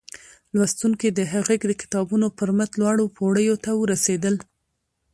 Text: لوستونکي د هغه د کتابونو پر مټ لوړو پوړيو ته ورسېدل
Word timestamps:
لوستونکي 0.55 1.07
د 1.11 1.19
هغه 1.33 1.53
د 1.67 1.71
کتابونو 1.81 2.27
پر 2.37 2.49
مټ 2.57 2.71
لوړو 2.81 3.05
پوړيو 3.15 3.55
ته 3.63 3.71
ورسېدل 3.81 4.35